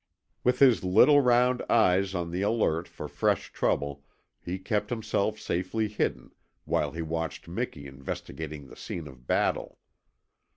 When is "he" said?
4.43-4.57, 6.91-7.03